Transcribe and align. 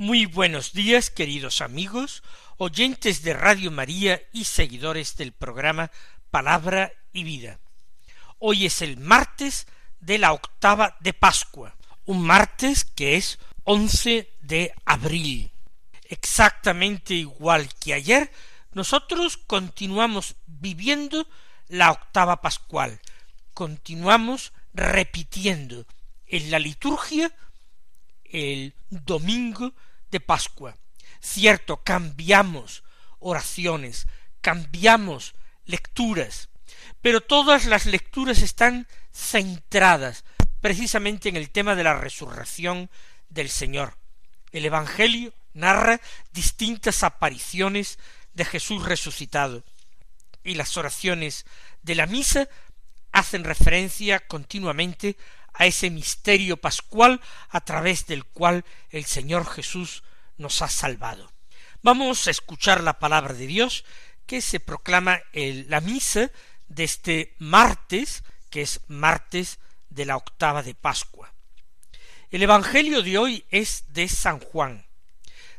Muy 0.00 0.24
buenos 0.24 0.72
días, 0.72 1.10
queridos 1.10 1.60
amigos, 1.60 2.22
oyentes 2.56 3.22
de 3.22 3.34
Radio 3.34 3.70
María 3.70 4.22
y 4.32 4.44
seguidores 4.44 5.18
del 5.18 5.32
programa 5.32 5.90
Palabra 6.30 6.90
y 7.12 7.22
Vida. 7.22 7.60
Hoy 8.38 8.64
es 8.64 8.80
el 8.80 8.96
martes 8.96 9.66
de 10.00 10.16
la 10.16 10.32
octava 10.32 10.96
de 11.00 11.12
Pascua, 11.12 11.76
un 12.06 12.22
martes 12.22 12.86
que 12.86 13.18
es 13.18 13.38
once 13.64 14.32
de 14.40 14.72
abril. 14.86 15.52
Exactamente 16.04 17.12
igual 17.12 17.68
que 17.78 17.92
ayer, 17.92 18.32
nosotros 18.72 19.36
continuamos 19.36 20.34
viviendo 20.46 21.28
la 21.68 21.90
octava 21.90 22.40
pascual, 22.40 23.02
continuamos 23.52 24.54
repitiendo 24.72 25.84
en 26.26 26.50
la 26.50 26.58
liturgia 26.58 27.30
el 28.24 28.72
domingo 28.88 29.74
de 30.10 30.20
Pascua. 30.20 30.76
Cierto, 31.20 31.82
cambiamos 31.82 32.82
oraciones, 33.18 34.06
cambiamos 34.40 35.34
lecturas, 35.66 36.48
pero 37.02 37.20
todas 37.20 37.66
las 37.66 37.86
lecturas 37.86 38.42
están 38.42 38.86
centradas 39.12 40.24
precisamente 40.60 41.28
en 41.28 41.36
el 41.36 41.50
tema 41.50 41.74
de 41.74 41.84
la 41.84 41.94
resurrección 41.94 42.90
del 43.28 43.48
Señor. 43.48 43.96
El 44.52 44.64
Evangelio 44.64 45.32
narra 45.52 46.00
distintas 46.32 47.02
apariciones 47.02 47.98
de 48.34 48.44
Jesús 48.44 48.84
resucitado, 48.84 49.64
y 50.42 50.54
las 50.54 50.76
oraciones 50.76 51.44
de 51.82 51.94
la 51.94 52.06
misa 52.06 52.48
hacen 53.20 53.44
referencia 53.44 54.26
continuamente 54.26 55.16
a 55.52 55.66
ese 55.66 55.90
misterio 55.90 56.56
pascual 56.56 57.20
a 57.50 57.60
través 57.60 58.06
del 58.06 58.24
cual 58.24 58.64
el 58.90 59.04
Señor 59.04 59.46
Jesús 59.46 60.02
nos 60.38 60.62
ha 60.62 60.68
salvado. 60.68 61.30
Vamos 61.82 62.26
a 62.26 62.30
escuchar 62.30 62.82
la 62.82 62.98
palabra 62.98 63.34
de 63.34 63.46
Dios 63.46 63.84
que 64.26 64.40
se 64.40 64.58
proclama 64.58 65.20
en 65.32 65.68
la 65.68 65.80
misa 65.80 66.30
de 66.68 66.84
este 66.84 67.34
martes, 67.38 68.22
que 68.48 68.62
es 68.62 68.80
martes 68.88 69.58
de 69.90 70.06
la 70.06 70.16
octava 70.16 70.62
de 70.62 70.74
Pascua. 70.74 71.32
El 72.30 72.42
Evangelio 72.42 73.02
de 73.02 73.18
hoy 73.18 73.44
es 73.50 73.84
de 73.88 74.08
San 74.08 74.40
Juan, 74.40 74.86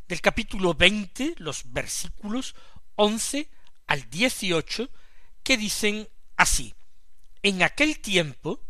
del 0.08 0.22
capítulo 0.22 0.74
veinte, 0.74 1.36
los 1.38 1.72
versículos 1.72 2.56
once 2.96 3.50
al 3.88 4.10
dieciocho, 4.10 4.90
que 5.44 5.58
dicen 5.58 6.08
así. 6.38 6.74
En 7.44 7.64
aquel 7.64 8.00
tiempo 8.00 8.62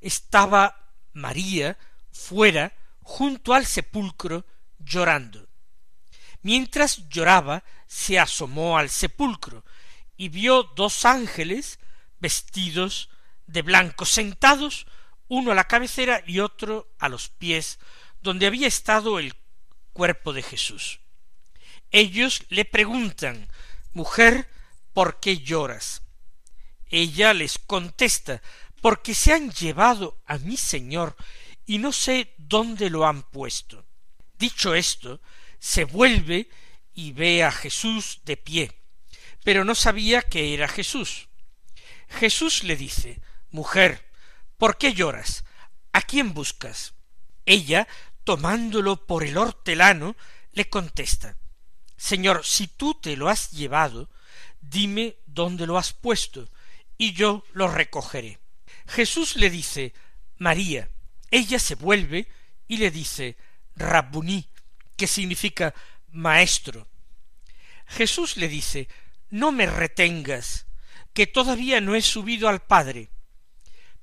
estaba 0.00 0.92
María 1.12 1.78
fuera 2.12 2.72
junto 3.02 3.54
al 3.54 3.66
sepulcro 3.66 4.46
llorando. 4.78 5.48
Mientras 6.42 7.08
lloraba, 7.08 7.64
se 7.86 8.18
asomó 8.18 8.78
al 8.78 8.90
sepulcro 8.90 9.64
y 10.16 10.28
vio 10.28 10.62
dos 10.62 11.04
ángeles 11.04 11.78
vestidos 12.20 13.08
de 13.46 13.62
blanco 13.62 14.04
sentados, 14.04 14.86
uno 15.28 15.52
a 15.52 15.54
la 15.54 15.68
cabecera 15.68 16.22
y 16.26 16.40
otro 16.40 16.94
a 16.98 17.08
los 17.08 17.28
pies, 17.28 17.78
donde 18.20 18.46
había 18.46 18.68
estado 18.68 19.18
el 19.18 19.34
cuerpo 19.92 20.32
de 20.32 20.42
Jesús. 20.42 21.00
Ellos 21.90 22.42
le 22.48 22.64
preguntan 22.64 23.48
Mujer, 23.92 24.48
¿por 24.92 25.20
qué 25.20 25.38
lloras? 25.38 26.03
Ella 26.88 27.34
les 27.34 27.58
contesta 27.58 28.42
Porque 28.80 29.14
se 29.14 29.32
han 29.32 29.50
llevado 29.50 30.20
a 30.26 30.38
mi 30.38 30.56
señor 30.56 31.16
y 31.66 31.78
no 31.78 31.92
sé 31.92 32.34
dónde 32.36 32.90
lo 32.90 33.06
han 33.06 33.22
puesto. 33.22 33.86
Dicho 34.38 34.74
esto, 34.74 35.20
se 35.58 35.84
vuelve 35.84 36.50
y 36.92 37.12
ve 37.12 37.42
a 37.42 37.50
Jesús 37.50 38.20
de 38.26 38.36
pie, 38.36 38.72
pero 39.42 39.64
no 39.64 39.74
sabía 39.74 40.20
que 40.20 40.52
era 40.52 40.68
Jesús. 40.68 41.28
Jesús 42.08 42.64
le 42.64 42.76
dice 42.76 43.22
Mujer, 43.50 44.06
¿por 44.58 44.76
qué 44.76 44.92
lloras? 44.92 45.44
¿A 45.92 46.02
quién 46.02 46.34
buscas? 46.34 46.92
Ella, 47.46 47.88
tomándolo 48.24 49.06
por 49.06 49.24
el 49.24 49.38
hortelano, 49.38 50.16
le 50.52 50.68
contesta 50.68 51.36
Señor, 51.96 52.44
si 52.44 52.66
tú 52.66 52.94
te 52.94 53.16
lo 53.16 53.28
has 53.28 53.52
llevado, 53.52 54.10
dime 54.60 55.16
dónde 55.26 55.66
lo 55.66 55.78
has 55.78 55.92
puesto, 55.92 56.50
y 56.98 57.12
yo 57.12 57.44
lo 57.52 57.68
recogeré. 57.68 58.38
Jesús 58.86 59.36
le 59.36 59.50
dice 59.50 59.92
María. 60.38 60.90
Ella 61.30 61.58
se 61.58 61.74
vuelve 61.74 62.28
y 62.68 62.76
le 62.76 62.90
dice 62.90 63.36
Rabuní, 63.76 64.48
que 64.96 65.06
significa 65.06 65.74
maestro. 66.10 66.88
Jesús 67.86 68.36
le 68.36 68.48
dice 68.48 68.88
No 69.30 69.52
me 69.52 69.66
retengas, 69.66 70.66
que 71.12 71.26
todavía 71.26 71.80
no 71.80 71.94
he 71.94 72.02
subido 72.02 72.48
al 72.48 72.60
Padre. 72.60 73.10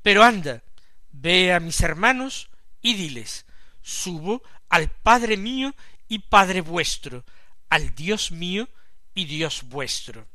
Pero 0.01 0.23
anda, 0.23 0.63
ve 1.11 1.53
a 1.53 1.59
mis 1.59 1.81
hermanos 1.81 2.49
y 2.81 2.95
diles 2.95 3.45
Subo 3.81 4.43
al 4.69 4.89
Padre 4.89 5.37
mío 5.37 5.75
y 6.07 6.19
Padre 6.19 6.61
vuestro, 6.61 7.25
al 7.69 7.95
Dios 7.95 8.31
mío 8.31 8.69
y 9.13 9.25
Dios 9.25 9.63
vuestro. 9.63 10.27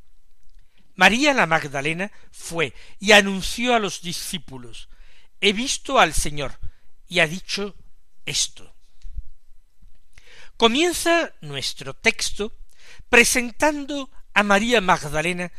María 0.96 1.32
la 1.32 1.46
Magdalena 1.46 2.10
fue 2.32 2.74
y 2.98 3.12
anunció 3.12 3.74
a 3.74 3.78
los 3.78 4.02
discípulos 4.02 4.88
He 5.40 5.52
visto 5.52 5.98
al 5.98 6.14
Señor 6.14 6.58
y 7.08 7.20
ha 7.20 7.26
dicho 7.26 7.76
esto. 8.24 8.74
Comienza 10.56 11.32
nuestro 11.42 11.94
texto 11.94 12.52
presentando 13.08 14.10
a 14.32 14.42
María 14.42 14.80
Magdalena 14.80 15.52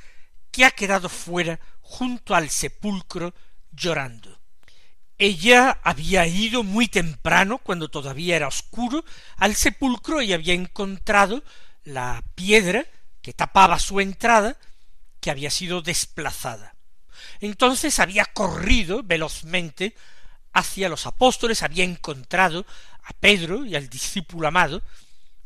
que 0.51 0.65
ha 0.65 0.71
quedado 0.71 1.09
fuera 1.09 1.59
junto 1.81 2.33
al 2.33 2.49
sepulcro 2.49 3.33
llorando. 3.71 4.39
Ella 5.19 5.79
había 5.83 6.27
ido 6.27 6.63
muy 6.63 6.87
temprano, 6.87 7.57
cuando 7.59 7.89
todavía 7.89 8.35
era 8.35 8.47
oscuro, 8.47 9.03
al 9.37 9.55
sepulcro 9.55 10.21
y 10.21 10.33
había 10.33 10.53
encontrado 10.53 11.43
la 11.83 12.23
piedra 12.35 12.85
que 13.21 13.33
tapaba 13.33 13.79
su 13.79 13.99
entrada, 13.99 14.57
había 15.29 15.51
sido 15.51 15.81
desplazada. 15.81 16.75
Entonces 17.39 17.99
había 17.99 18.25
corrido 18.25 19.03
velozmente 19.03 19.95
hacia 20.53 20.89
los 20.89 21.05
apóstoles, 21.05 21.63
había 21.63 21.83
encontrado 21.83 22.65
a 23.03 23.13
Pedro 23.13 23.65
y 23.65 23.75
al 23.75 23.89
discípulo 23.89 24.47
amado, 24.47 24.81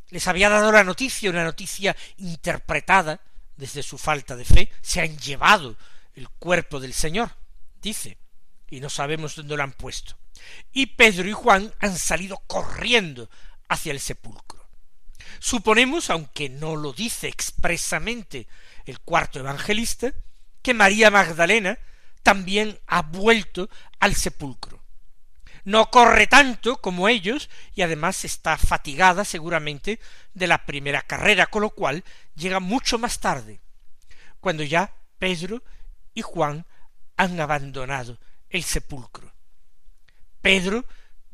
les 0.09 0.27
había 0.27 0.49
dado 0.49 0.71
la 0.71 0.83
noticia, 0.83 1.29
una 1.29 1.43
noticia 1.43 1.95
interpretada 2.17 3.21
desde 3.55 3.83
su 3.83 3.97
falta 3.97 4.35
de 4.35 4.45
fe, 4.45 4.71
se 4.81 5.01
han 5.01 5.17
llevado 5.17 5.77
el 6.15 6.29
cuerpo 6.29 6.79
del 6.79 6.93
Señor, 6.93 7.31
dice, 7.81 8.17
y 8.69 8.79
no 8.79 8.89
sabemos 8.89 9.35
dónde 9.35 9.55
lo 9.55 9.63
han 9.63 9.73
puesto. 9.73 10.17
Y 10.71 10.87
Pedro 10.87 11.27
y 11.29 11.33
Juan 11.33 11.73
han 11.79 11.97
salido 11.97 12.37
corriendo 12.47 13.29
hacia 13.69 13.91
el 13.91 13.99
sepulcro. 13.99 14.60
Suponemos, 15.39 16.09
aunque 16.09 16.49
no 16.49 16.75
lo 16.75 16.93
dice 16.93 17.27
expresamente 17.27 18.47
el 18.85 18.99
cuarto 18.99 19.39
evangelista, 19.39 20.13
que 20.61 20.73
María 20.73 21.09
Magdalena 21.11 21.79
también 22.23 22.79
ha 22.87 23.01
vuelto 23.01 23.69
al 23.99 24.15
sepulcro. 24.15 24.81
No 25.63 25.91
corre 25.91 26.27
tanto 26.27 26.81
como 26.81 27.07
ellos 27.07 27.49
y 27.75 27.83
además 27.83 28.25
está 28.25 28.57
fatigada 28.57 29.25
seguramente 29.25 29.99
de 30.33 30.47
la 30.47 30.65
primera 30.65 31.03
carrera, 31.03 31.47
con 31.47 31.61
lo 31.61 31.69
cual 31.69 32.03
llega 32.35 32.59
mucho 32.59 32.97
más 32.97 33.19
tarde, 33.19 33.59
cuando 34.39 34.63
ya 34.63 34.93
Pedro 35.19 35.63
y 36.13 36.21
Juan 36.21 36.65
han 37.15 37.39
abandonado 37.39 38.19
el 38.49 38.63
sepulcro. 38.63 39.31
Pedro 40.41 40.85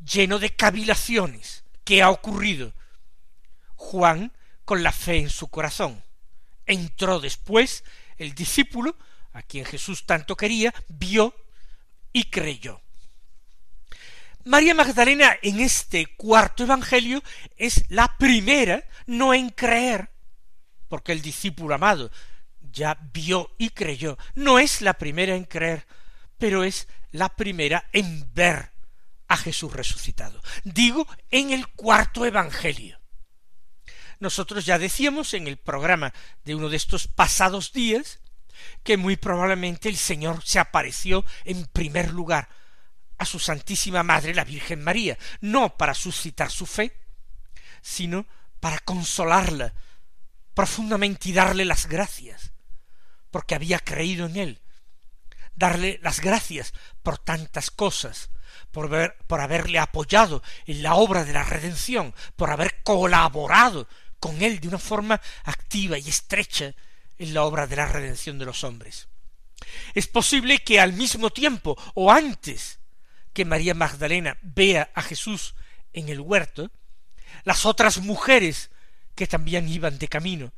lleno 0.04 0.38
de 0.38 0.50
cavilaciones. 0.50 1.64
¿Qué 1.84 2.02
ha 2.02 2.10
ocurrido? 2.10 2.74
Juan 3.78 4.32
con 4.66 4.82
la 4.82 4.92
fe 4.92 5.16
en 5.16 5.30
su 5.30 5.48
corazón. 5.48 6.04
Entró 6.66 7.20
después 7.20 7.84
el 8.18 8.34
discípulo, 8.34 8.96
a 9.32 9.42
quien 9.42 9.64
Jesús 9.64 10.04
tanto 10.04 10.36
quería, 10.36 10.74
vio 10.88 11.34
y 12.12 12.24
creyó. 12.24 12.82
María 14.44 14.74
Magdalena 14.74 15.36
en 15.42 15.60
este 15.60 16.16
cuarto 16.16 16.64
evangelio 16.64 17.22
es 17.56 17.84
la 17.88 18.16
primera 18.18 18.84
no 19.06 19.32
en 19.32 19.50
creer. 19.50 20.10
porque 20.88 21.12
el 21.12 21.20
discípulo 21.20 21.74
amado 21.74 22.10
ya 22.72 22.98
vio 23.12 23.54
y 23.58 23.70
creyó. 23.70 24.16
No 24.34 24.58
es 24.58 24.80
la 24.80 24.94
primera 24.94 25.36
en 25.36 25.44
creer, 25.44 25.86
pero 26.38 26.64
es 26.64 26.88
la 27.12 27.28
primera 27.28 27.88
en 27.92 28.32
ver 28.34 28.72
a 29.28 29.36
Jesús 29.36 29.72
resucitado. 29.72 30.42
Digo, 30.64 31.06
en 31.30 31.50
el 31.50 31.68
cuarto 31.68 32.24
Evangelio. 32.24 32.97
Nosotros 34.20 34.66
ya 34.66 34.78
decíamos 34.78 35.34
en 35.34 35.46
el 35.46 35.56
programa 35.56 36.12
de 36.44 36.54
uno 36.54 36.68
de 36.68 36.76
estos 36.76 37.06
pasados 37.06 37.72
días 37.72 38.20
que 38.82 38.96
muy 38.96 39.16
probablemente 39.16 39.88
el 39.88 39.96
Señor 39.96 40.42
se 40.44 40.58
apareció 40.58 41.24
en 41.44 41.66
primer 41.66 42.12
lugar 42.12 42.48
a 43.18 43.24
su 43.24 43.38
Santísima 43.38 44.02
Madre, 44.02 44.34
la 44.34 44.44
Virgen 44.44 44.82
María, 44.82 45.18
no 45.40 45.76
para 45.76 45.94
suscitar 45.94 46.50
su 46.50 46.66
fe, 46.66 46.96
sino 47.80 48.26
para 48.60 48.78
consolarla 48.78 49.74
profundamente 50.54 51.28
y 51.28 51.32
darle 51.32 51.64
las 51.64 51.86
gracias, 51.86 52.52
porque 53.30 53.54
había 53.54 53.78
creído 53.78 54.26
en 54.26 54.36
él, 54.36 54.62
darle 55.54 56.00
las 56.02 56.20
gracias 56.20 56.74
por 57.02 57.18
tantas 57.18 57.70
cosas, 57.70 58.30
por, 58.72 58.88
ver, 58.88 59.16
por 59.26 59.40
haberle 59.40 59.78
apoyado 59.78 60.42
en 60.66 60.82
la 60.82 60.94
obra 60.94 61.24
de 61.24 61.32
la 61.32 61.44
redención, 61.44 62.14
por 62.36 62.50
haber 62.50 62.82
colaborado 62.82 63.88
con 64.20 64.42
él 64.42 64.60
de 64.60 64.68
una 64.68 64.78
forma 64.78 65.20
activa 65.44 65.98
y 65.98 66.08
estrecha 66.08 66.74
en 67.18 67.34
la 67.34 67.44
obra 67.44 67.66
de 67.66 67.76
la 67.76 67.86
redención 67.86 68.38
de 68.38 68.44
los 68.44 68.64
hombres. 68.64 69.08
Es 69.94 70.06
posible 70.06 70.58
que 70.58 70.80
al 70.80 70.92
mismo 70.92 71.30
tiempo 71.30 71.76
o 71.94 72.12
antes 72.12 72.78
que 73.32 73.44
María 73.44 73.74
Magdalena 73.74 74.38
vea 74.42 74.90
a 74.94 75.02
Jesús 75.02 75.54
en 75.92 76.08
el 76.08 76.20
huerto, 76.20 76.70
las 77.44 77.66
otras 77.66 77.98
mujeres 77.98 78.70
que 79.14 79.26
también 79.26 79.68
iban 79.68 79.98
de 79.98 80.08
camino 80.08 80.52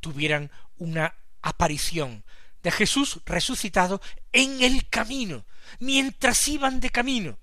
tuvieran 0.00 0.50
una 0.78 1.14
aparición 1.42 2.24
de 2.62 2.70
Jesús 2.70 3.20
resucitado 3.26 4.00
en 4.32 4.62
el 4.62 4.88
camino, 4.88 5.44
mientras 5.80 6.46
iban 6.48 6.80
de 6.80 6.90
camino. 6.90 7.38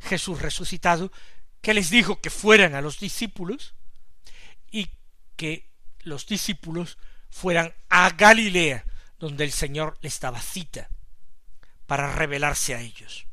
Jesús 0.00 0.42
resucitado 0.42 1.12
que 1.62 1.74
les 1.74 1.90
dijo 1.90 2.20
que 2.20 2.30
fueran 2.30 2.74
a 2.74 2.80
los 2.80 2.98
discípulos 3.00 3.75
que 5.36 5.70
los 6.00 6.26
discípulos 6.26 6.98
fueran 7.30 7.74
a 7.88 8.10
Galilea, 8.10 8.84
donde 9.18 9.44
el 9.44 9.52
Señor 9.52 9.98
les 10.00 10.18
daba 10.20 10.40
cita 10.40 10.88
para 11.86 12.12
revelarse 12.12 12.74
a 12.74 12.80
ellos. 12.80 13.26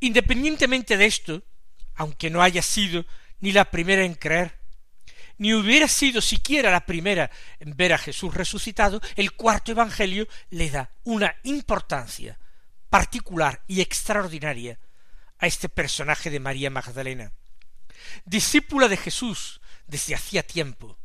Independientemente 0.00 0.96
de 0.96 1.06
esto, 1.06 1.42
aunque 1.94 2.30
no 2.30 2.42
haya 2.42 2.62
sido 2.62 3.04
ni 3.40 3.52
la 3.52 3.70
primera 3.70 4.04
en 4.04 4.14
creer, 4.14 4.58
ni 5.38 5.54
hubiera 5.54 5.88
sido 5.88 6.20
siquiera 6.20 6.70
la 6.70 6.84
primera 6.84 7.30
en 7.60 7.76
ver 7.76 7.92
a 7.92 7.98
Jesús 7.98 8.34
resucitado, 8.34 9.00
el 9.16 9.32
cuarto 9.32 9.72
Evangelio 9.72 10.26
le 10.50 10.70
da 10.70 10.90
una 11.04 11.36
importancia 11.44 12.38
particular 12.90 13.62
y 13.66 13.80
extraordinaria 13.80 14.78
a 15.38 15.46
este 15.46 15.68
personaje 15.68 16.30
de 16.30 16.40
María 16.40 16.70
Magdalena, 16.70 17.32
discípula 18.24 18.88
de 18.88 18.96
Jesús 18.96 19.60
desde 19.86 20.14
hacía 20.14 20.42
tiempo, 20.42 20.98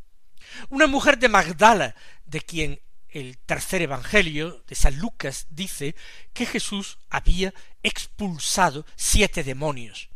una 0.70 0.88
mujer 0.88 1.18
de 1.18 1.30
Magdala, 1.30 1.96
de 2.26 2.42
quien 2.42 2.80
el 3.10 3.38
tercer 3.38 3.82
Evangelio 3.84 4.64
de 4.68 4.76
San 4.76 4.98
Lucas 4.98 5.46
dice 5.50 5.96
que 6.34 6.46
Jesús 6.46 6.98
había 7.10 7.54
expulsado 7.84 8.86
siete 8.96 9.44
demonios, 9.44 10.10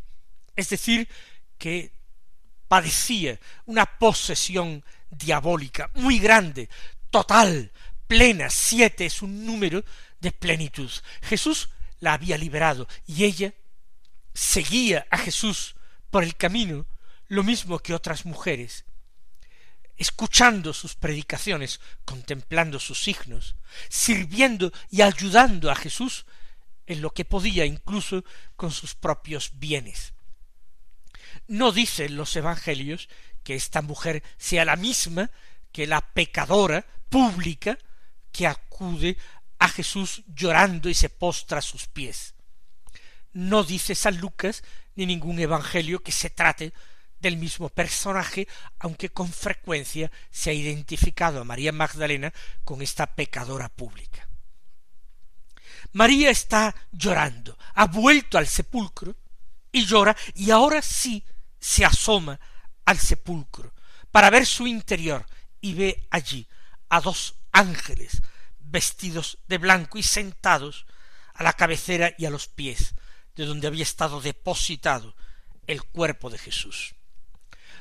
es 0.56 0.70
decir, 0.70 1.08
que 1.58 1.92
padecía 2.68 3.40
una 3.66 3.86
posesión 3.86 4.84
diabólica 5.10 5.92
muy 5.94 6.20
grande, 6.20 6.70
total, 7.10 7.72
plena, 8.08 8.50
siete 8.50 9.06
es 9.06 9.22
un 9.22 9.46
número 9.46 9.84
de 10.20 10.32
plenitud. 10.32 10.92
Jesús 11.22 11.70
la 12.00 12.14
había 12.14 12.38
liberado 12.38 12.88
y 13.06 13.24
ella 13.26 13.54
seguía 14.34 15.08
a 15.10 15.18
Jesús 15.18 15.76
por 16.10 16.24
el 16.24 16.36
camino 16.36 16.86
lo 17.28 17.44
mismo 17.44 17.80
que 17.80 17.94
otras 17.94 18.26
mujeres, 18.26 18.86
escuchando 19.98 20.74
sus 20.74 20.96
predicaciones, 20.96 21.80
contemplando 22.06 22.80
sus 22.80 23.04
signos, 23.04 23.56
sirviendo 23.90 24.72
y 24.90 25.02
ayudando 25.02 25.72
a 25.72 25.76
Jesús 25.76 26.26
en 26.86 27.02
lo 27.02 27.12
que 27.12 27.26
podía 27.26 27.66
incluso 27.66 28.24
con 28.56 28.72
sus 28.72 28.96
propios 28.96 29.52
bienes. 29.56 30.14
No 31.48 31.72
dicen 31.72 32.16
los 32.16 32.36
evangelios 32.36 33.10
que 33.44 33.56
esta 33.56 33.82
mujer 33.82 34.24
sea 34.38 34.66
la 34.66 34.76
misma 34.76 35.30
que 35.72 35.88
la 35.88 36.02
pecadora 36.02 36.86
pública 37.10 37.78
que 38.32 38.48
acude 38.48 39.18
a 39.60 39.70
Jesús 39.70 40.24
llorando 40.28 40.90
y 40.90 40.94
se 40.94 41.10
postra 41.10 41.60
a 41.60 41.62
sus 41.62 41.88
pies. 41.88 42.36
No 43.34 43.64
dice 43.64 43.96
San 43.96 44.18
Lucas 44.18 44.64
ni 44.96 45.06
ningún 45.06 45.40
evangelio 45.40 46.02
que 46.02 46.12
se 46.12 46.30
trate 46.30 46.74
del 47.20 47.38
mismo 47.38 47.70
personaje, 47.70 48.48
aunque 48.80 49.10
con 49.10 49.32
frecuencia 49.32 50.12
se 50.30 50.50
ha 50.50 50.54
identificado 50.54 51.42
a 51.42 51.44
María 51.44 51.72
Magdalena 51.72 52.34
con 52.64 52.82
esta 52.82 53.16
pecadora 53.16 53.70
pública. 53.70 54.28
María 55.94 56.30
está 56.30 56.76
llorando, 56.92 57.58
ha 57.74 57.88
vuelto 57.88 58.38
al 58.38 58.48
sepulcro 58.48 59.16
y 59.72 59.86
llora 59.86 60.16
y 60.36 60.52
ahora 60.52 60.82
sí 60.82 61.24
se 61.60 61.86
asoma 61.86 62.40
al 62.86 63.00
sepulcro 63.00 63.74
para 64.12 64.30
ver 64.30 64.46
su 64.46 64.68
interior 64.68 65.26
y 65.62 65.74
ve 65.74 66.08
allí 66.10 66.48
a 66.90 67.02
dos 67.02 67.36
ángeles 67.52 68.22
vestidos 68.60 69.38
de 69.48 69.58
blanco 69.58 69.98
y 69.98 70.04
sentados 70.04 70.86
a 71.34 71.44
la 71.44 71.54
cabecera 71.54 72.14
y 72.18 72.26
a 72.26 72.30
los 72.30 72.48
pies 72.48 72.96
de 73.36 73.46
donde 73.46 73.68
había 73.68 73.84
estado 73.84 74.22
depositado 74.22 75.16
el 75.68 75.84
cuerpo 75.84 76.30
de 76.30 76.38
Jesús. 76.38 76.96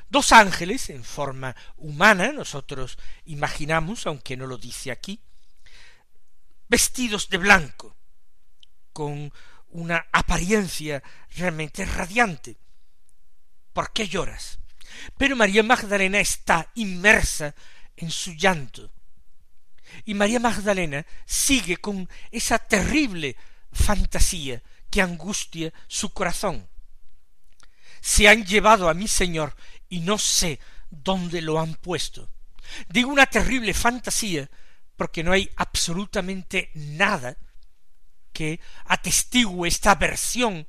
Dos 0.08 0.32
ángeles 0.32 0.90
en 0.90 1.04
forma 1.04 1.56
humana, 1.76 2.32
nosotros 2.32 2.98
imaginamos, 3.24 4.06
aunque 4.06 4.36
no 4.36 4.46
lo 4.46 4.56
dice 4.56 4.90
aquí, 4.90 5.20
vestidos 6.68 7.28
de 7.28 7.38
blanco, 7.38 7.96
con 8.92 9.32
una 9.68 10.06
apariencia 10.12 11.02
realmente 11.36 11.84
radiante. 11.84 12.56
¿Por 13.72 13.92
qué 13.92 14.08
lloras? 14.08 14.58
Pero 15.18 15.36
María 15.36 15.62
Magdalena 15.62 16.20
está 16.20 16.70
inmersa 16.74 17.54
en 17.96 18.10
su 18.10 18.32
llanto. 18.32 18.90
Y 20.04 20.14
María 20.14 20.40
Magdalena 20.40 21.04
sigue 21.26 21.76
con 21.76 22.08
esa 22.30 22.58
terrible 22.58 23.36
fantasía 23.72 24.62
que 24.90 25.02
angustia 25.02 25.72
su 25.88 26.12
corazón. 26.12 26.68
Se 28.00 28.28
han 28.28 28.44
llevado 28.44 28.88
a 28.88 28.94
mi 28.94 29.08
Señor 29.08 29.54
y 29.88 30.00
no 30.00 30.18
sé 30.18 30.58
dónde 30.90 31.42
lo 31.42 31.60
han 31.60 31.74
puesto. 31.74 32.28
Digo 32.88 33.10
una 33.10 33.26
terrible 33.26 33.74
fantasía 33.74 34.48
porque 34.96 35.22
no 35.22 35.32
hay 35.32 35.50
absolutamente 35.56 36.70
nada 36.74 37.36
que 38.32 38.60
atestigue 38.84 39.68
esta 39.68 39.94
versión 39.94 40.66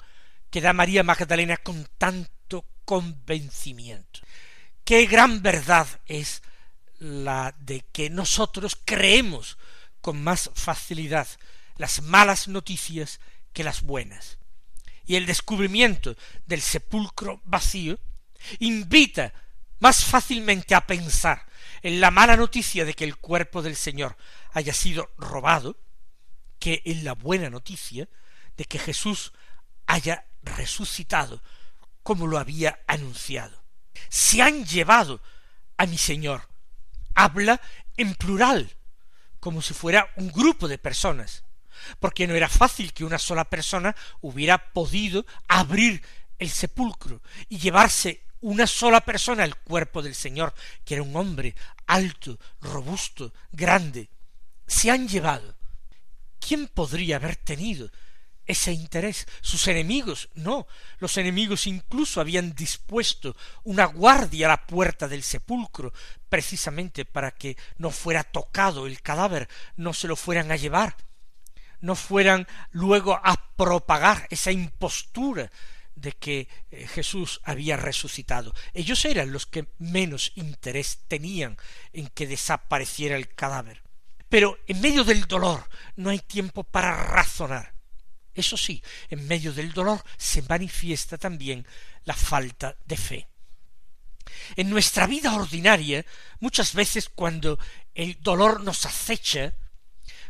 que 0.49 0.61
da 0.61 0.73
María 0.73 1.03
Magdalena 1.03 1.57
con 1.57 1.87
tanto 1.97 2.65
convencimiento. 2.85 4.21
Qué 4.83 5.05
gran 5.05 5.41
verdad 5.41 5.87
es 6.05 6.41
la 6.99 7.53
de 7.59 7.81
que 7.91 8.09
nosotros 8.09 8.77
creemos 8.85 9.57
con 10.01 10.23
más 10.23 10.49
facilidad 10.55 11.27
las 11.75 12.01
malas 12.01 12.47
noticias 12.47 13.19
que 13.53 13.63
las 13.63 13.81
buenas. 13.81 14.37
Y 15.05 15.15
el 15.15 15.25
descubrimiento 15.25 16.15
del 16.45 16.61
sepulcro 16.61 17.41
vacío 17.45 17.99
invita 18.59 19.33
más 19.79 20.03
fácilmente 20.03 20.75
a 20.75 20.85
pensar 20.85 21.45
en 21.81 22.01
la 22.01 22.11
mala 22.11 22.35
noticia 22.35 22.85
de 22.85 22.93
que 22.93 23.03
el 23.03 23.17
cuerpo 23.17 23.61
del 23.61 23.75
Señor 23.75 24.17
haya 24.51 24.73
sido 24.73 25.11
robado, 25.17 25.77
que 26.59 26.81
en 26.85 27.03
la 27.03 27.13
buena 27.13 27.49
noticia 27.49 28.09
de 28.57 28.65
que 28.65 28.79
Jesús 28.79 29.33
haya 29.85 30.25
resucitado 30.41 31.41
como 32.03 32.27
lo 32.27 32.39
había 32.39 32.79
anunciado. 32.87 33.61
Se 34.09 34.41
han 34.41 34.65
llevado 34.65 35.21
a 35.77 35.85
mi 35.85 35.97
Señor. 35.97 36.47
Habla 37.15 37.61
en 37.95 38.15
plural, 38.15 38.75
como 39.39 39.61
si 39.61 39.73
fuera 39.73 40.11
un 40.15 40.31
grupo 40.31 40.67
de 40.67 40.77
personas, 40.77 41.43
porque 41.99 42.27
no 42.27 42.35
era 42.35 42.49
fácil 42.49 42.93
que 42.93 43.05
una 43.05 43.19
sola 43.19 43.45
persona 43.45 43.95
hubiera 44.21 44.71
podido 44.71 45.25
abrir 45.47 46.03
el 46.39 46.49
sepulcro 46.49 47.21
y 47.49 47.57
llevarse 47.57 48.23
una 48.47 48.65
sola 48.65 49.01
persona 49.01 49.43
el 49.43 49.57
cuerpo 49.57 50.01
del 50.01 50.15
Señor, 50.15 50.53
que 50.85 50.93
era 50.93 51.03
un 51.03 51.15
hombre 51.17 51.53
alto, 51.85 52.39
robusto, 52.61 53.33
grande, 53.51 54.09
se 54.65 54.89
han 54.89 55.07
llevado. 55.07 55.57
¿Quién 56.39 56.67
podría 56.67 57.17
haber 57.17 57.35
tenido 57.35 57.91
ese 58.45 58.71
interés. 58.71 59.27
Sus 59.41 59.67
enemigos 59.67 60.29
no. 60.35 60.65
Los 60.99 61.17
enemigos 61.17 61.67
incluso 61.67 62.21
habían 62.21 62.53
dispuesto 62.53 63.35
una 63.65 63.83
guardia 63.83 64.47
a 64.47 64.51
la 64.51 64.65
puerta 64.65 65.09
del 65.09 65.23
sepulcro, 65.23 65.91
precisamente 66.29 67.03
para 67.03 67.31
que 67.31 67.57
no 67.77 67.91
fuera 67.91 68.23
tocado 68.23 68.87
el 68.87 69.01
cadáver, 69.01 69.49
no 69.75 69.93
se 69.93 70.07
lo 70.07 70.15
fueran 70.15 70.53
a 70.53 70.55
llevar, 70.55 70.95
no 71.81 71.95
fueran 71.95 72.47
luego 72.71 73.19
a 73.21 73.35
propagar 73.57 74.25
esa 74.29 74.53
impostura 74.53 75.51
de 75.97 76.13
que 76.13 76.47
eh, 76.71 76.87
Jesús 76.87 77.41
había 77.43 77.75
resucitado. 77.75 78.53
Ellos 78.73 79.03
eran 79.05 79.31
los 79.31 79.45
que 79.45 79.67
menos 79.79 80.31
interés 80.35 80.99
tenían 81.07 81.57
en 81.91 82.07
que 82.07 82.27
desapareciera 82.27 83.15
el 83.15 83.33
cadáver. 83.33 83.81
Pero 84.29 84.59
en 84.67 84.81
medio 84.81 85.03
del 85.03 85.25
dolor 85.25 85.67
no 85.95 86.09
hay 86.09 86.19
tiempo 86.19 86.63
para 86.63 86.95
razonar. 86.95 87.73
Eso 88.33 88.55
sí, 88.57 88.83
en 89.09 89.27
medio 89.27 89.51
del 89.51 89.73
dolor 89.73 90.03
se 90.17 90.43
manifiesta 90.43 91.17
también 91.17 91.65
la 92.03 92.13
falta 92.13 92.77
de 92.85 92.97
fe. 92.97 93.27
En 94.55 94.69
nuestra 94.69 95.07
vida 95.07 95.33
ordinaria, 95.33 96.05
muchas 96.39 96.73
veces 96.73 97.09
cuando 97.09 97.57
el 97.95 98.21
dolor 98.21 98.61
nos 98.61 98.85
acecha, 98.85 99.55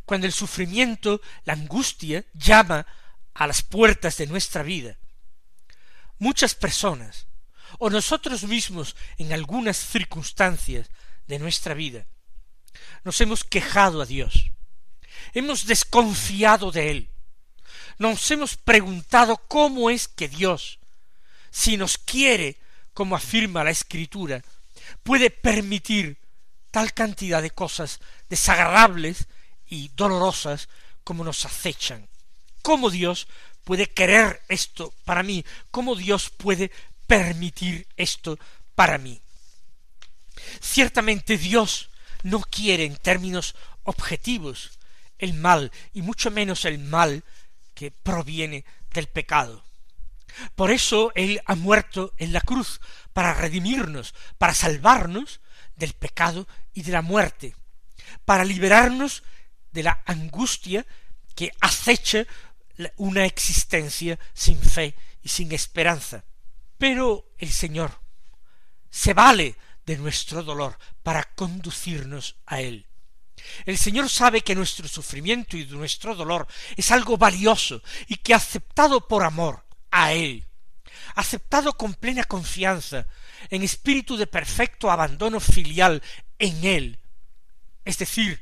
cuando 0.05 0.25
el 0.25 0.31
sufrimiento, 0.31 1.19
la 1.43 1.53
angustia 1.53 2.23
llama 2.33 2.85
a 3.33 3.45
las 3.45 3.61
puertas 3.61 4.17
de 4.17 4.27
nuestra 4.27 4.63
vida, 4.63 4.97
muchas 6.19 6.55
personas, 6.55 7.27
o 7.79 7.89
nosotros 7.89 8.43
mismos 8.43 8.95
en 9.17 9.33
algunas 9.33 9.77
circunstancias 9.77 10.89
de 11.27 11.39
nuestra 11.39 11.73
vida, 11.73 12.07
nos 13.03 13.19
hemos 13.21 13.43
quejado 13.43 14.01
a 14.01 14.05
Dios, 14.05 14.51
hemos 15.33 15.65
desconfiado 15.65 16.71
de 16.71 16.91
Él, 16.91 17.09
nos 17.97 18.29
hemos 18.31 18.55
preguntado 18.57 19.37
cómo 19.47 19.89
es 19.89 20.07
que 20.07 20.27
Dios, 20.27 20.79
si 21.51 21.77
nos 21.77 21.97
quiere, 21.97 22.57
como 22.93 23.15
afirma 23.15 23.63
la 23.63 23.71
Escritura, 23.71 24.43
puede 25.03 25.29
permitir 25.29 26.17
tal 26.71 26.93
cantidad 26.93 27.41
de 27.41 27.51
cosas 27.51 27.99
desagradables 28.29 29.27
y 29.67 29.89
dolorosas 29.95 30.69
como 31.03 31.23
nos 31.23 31.45
acechan. 31.45 32.07
¿Cómo 32.61 32.89
Dios 32.89 33.27
puede 33.67 33.87
querer 33.87 34.41
esto 34.47 34.93
para 35.03 35.23
mí? 35.23 35.43
¿Cómo 35.71 35.97
Dios 35.97 36.29
puede 36.29 36.71
permitir 37.05 37.85
esto 37.97 38.39
para 38.75 38.97
mí? 38.97 39.19
Ciertamente 40.61 41.37
Dios 41.37 41.89
no 42.23 42.39
quiere 42.39 42.85
en 42.85 42.95
términos 42.95 43.55
objetivos 43.83 44.79
el 45.19 45.33
mal, 45.33 45.73
y 45.93 46.01
mucho 46.01 46.31
menos 46.31 46.63
el 46.63 46.79
mal 46.79 47.25
que 47.73 47.91
proviene 47.91 48.63
del 48.93 49.07
pecado. 49.07 49.65
Por 50.55 50.71
eso 50.71 51.11
Él 51.13 51.41
ha 51.45 51.55
muerto 51.55 52.13
en 52.15 52.31
la 52.31 52.39
cruz, 52.39 52.79
para 53.11 53.33
redimirnos, 53.33 54.15
para 54.37 54.53
salvarnos 54.53 55.41
del 55.75 55.91
pecado 55.91 56.47
y 56.73 56.83
de 56.83 56.93
la 56.93 57.01
muerte, 57.01 57.53
para 58.23 58.45
liberarnos 58.45 59.23
de 59.73 59.83
la 59.83 60.03
angustia 60.05 60.85
que 61.35 61.51
acecha 61.59 62.25
una 62.97 63.25
existencia 63.25 64.19
sin 64.33 64.59
fe 64.61 64.95
y 65.23 65.29
sin 65.29 65.51
esperanza. 65.51 66.23
Pero 66.77 67.31
el 67.37 67.51
Señor 67.51 67.99
se 68.89 69.13
vale 69.13 69.55
de 69.85 69.97
nuestro 69.97 70.43
dolor 70.43 70.77
para 71.03 71.23
conducirnos 71.23 72.35
a 72.45 72.61
Él. 72.61 72.85
El 73.65 73.77
Señor 73.77 74.09
sabe 74.09 74.41
que 74.41 74.55
nuestro 74.55 74.87
sufrimiento 74.87 75.57
y 75.57 75.65
nuestro 75.67 76.15
dolor 76.15 76.47
es 76.75 76.91
algo 76.91 77.17
valioso 77.17 77.81
y 78.07 78.17
que 78.17 78.33
aceptado 78.33 79.07
por 79.07 79.23
amor 79.23 79.65
a 79.91 80.13
Él, 80.13 80.45
aceptado 81.15 81.77
con 81.77 81.93
plena 81.93 82.23
confianza, 82.23 83.07
en 83.49 83.63
espíritu 83.63 84.17
de 84.17 84.27
perfecto 84.27 84.91
abandono 84.91 85.39
filial 85.39 86.01
en 86.39 86.63
Él, 86.65 86.99
es 87.87 87.97
decir, 87.97 88.41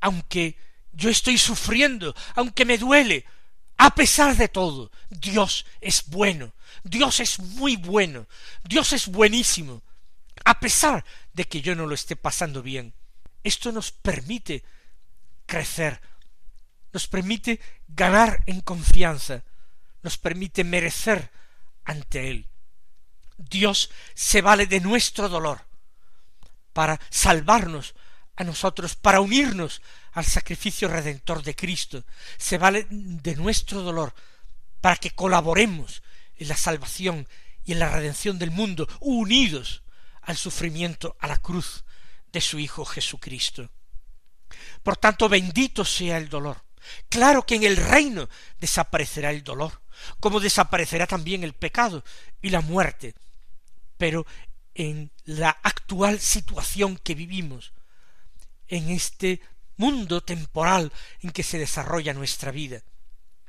aunque 0.00 0.56
yo 0.92 1.10
estoy 1.10 1.36
sufriendo, 1.36 2.14
aunque 2.36 2.64
me 2.64 2.78
duele, 2.78 3.24
a 3.76 3.94
pesar 3.94 4.36
de 4.36 4.48
todo, 4.48 4.90
Dios 5.10 5.66
es 5.80 6.06
bueno, 6.06 6.52
Dios 6.84 7.20
es 7.20 7.38
muy 7.38 7.76
bueno, 7.76 8.26
Dios 8.64 8.92
es 8.92 9.08
buenísimo, 9.08 9.82
a 10.44 10.58
pesar 10.60 11.04
de 11.32 11.44
que 11.44 11.60
yo 11.60 11.74
no 11.74 11.86
lo 11.86 11.94
esté 11.94 12.16
pasando 12.16 12.62
bien. 12.62 12.94
Esto 13.44 13.72
nos 13.72 13.90
permite 13.90 14.64
crecer, 15.46 16.00
nos 16.92 17.06
permite 17.08 17.60
ganar 17.88 18.42
en 18.46 18.60
confianza, 18.60 19.44
nos 20.02 20.18
permite 20.18 20.64
merecer 20.64 21.30
ante 21.84 22.30
Él. 22.30 22.46
Dios 23.36 23.90
se 24.14 24.42
vale 24.42 24.66
de 24.66 24.80
nuestro 24.80 25.28
dolor 25.28 25.66
para 26.72 27.00
salvarnos 27.10 27.94
a 28.36 28.44
nosotros, 28.44 28.94
para 28.94 29.20
unirnos 29.20 29.82
al 30.12 30.24
sacrificio 30.24 30.88
redentor 30.88 31.42
de 31.42 31.54
Cristo. 31.54 32.04
Se 32.36 32.58
vale 32.58 32.86
de 32.90 33.36
nuestro 33.36 33.82
dolor 33.82 34.14
para 34.80 34.96
que 34.96 35.10
colaboremos 35.10 36.02
en 36.36 36.48
la 36.48 36.56
salvación 36.56 37.28
y 37.64 37.72
en 37.72 37.78
la 37.78 37.88
redención 37.88 38.38
del 38.38 38.50
mundo, 38.50 38.88
unidos 39.00 39.82
al 40.22 40.36
sufrimiento, 40.36 41.16
a 41.20 41.26
la 41.28 41.38
cruz, 41.38 41.84
de 42.32 42.40
su 42.40 42.58
Hijo 42.58 42.84
Jesucristo. 42.84 43.70
Por 44.82 44.96
tanto, 44.96 45.28
bendito 45.28 45.84
sea 45.84 46.16
el 46.16 46.28
dolor. 46.28 46.64
Claro 47.08 47.44
que 47.44 47.54
en 47.54 47.64
el 47.64 47.76
reino 47.76 48.28
desaparecerá 48.58 49.30
el 49.30 49.44
dolor, 49.44 49.82
como 50.18 50.40
desaparecerá 50.40 51.06
también 51.06 51.44
el 51.44 51.52
pecado 51.52 52.04
y 52.40 52.50
la 52.50 52.60
muerte. 52.60 53.14
Pero 53.98 54.26
en 54.74 55.12
la 55.24 55.50
actual 55.50 56.18
situación 56.18 56.96
que 56.96 57.14
vivimos, 57.14 57.72
en 58.66 58.90
este 58.90 59.40
mundo 59.76 60.22
temporal 60.22 60.92
en 61.20 61.30
que 61.30 61.42
se 61.42 61.58
desarrolla 61.58 62.14
nuestra 62.14 62.50
vida, 62.50 62.82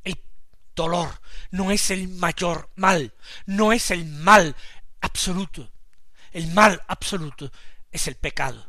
el 0.04 0.20
dolor 0.76 1.22
no 1.52 1.72
es 1.72 1.92
el 1.92 2.08
mayor 2.08 2.70
mal, 2.76 3.14
no 3.46 3.74
es 3.74 3.92
el 3.92 4.06
mal 4.06 4.56
absoluto. 5.02 5.72
El 6.32 6.48
mal 6.48 6.82
absoluto 6.88 7.52
es 7.92 8.08
el 8.08 8.16
pecado. 8.16 8.68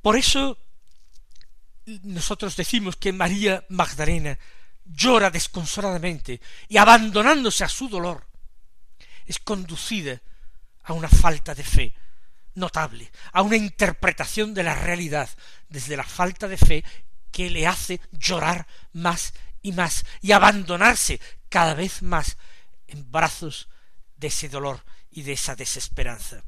Por 0.00 0.16
eso 0.16 0.58
nosotros 1.84 2.56
decimos 2.56 2.96
que 2.96 3.12
María 3.12 3.64
Magdalena 3.68 4.38
llora 4.84 5.30
desconsoladamente 5.30 6.40
y 6.68 6.76
abandonándose 6.76 7.64
a 7.64 7.68
su 7.68 7.88
dolor, 7.88 8.26
es 9.26 9.38
conducida 9.38 10.20
a 10.84 10.92
una 10.92 11.08
falta 11.08 11.54
de 11.54 11.62
fe 11.62 11.94
notable, 12.54 13.10
a 13.32 13.42
una 13.42 13.56
interpretación 13.56 14.54
de 14.54 14.62
la 14.62 14.74
realidad 14.74 15.28
desde 15.68 15.96
la 15.96 16.04
falta 16.04 16.48
de 16.48 16.56
fe 16.58 16.84
que 17.30 17.50
le 17.50 17.66
hace 17.66 18.00
llorar 18.12 18.66
más 18.92 19.32
y 19.62 19.72
más 19.72 20.04
y 20.20 20.32
abandonarse 20.32 21.20
cada 21.48 21.74
vez 21.74 22.02
más 22.02 22.36
en 22.86 23.10
brazos 23.10 23.68
de 24.16 24.28
ese 24.28 24.48
dolor 24.48 24.84
y 25.10 25.22
de 25.22 25.32
esa 25.32 25.56
desesperanza. 25.56 26.44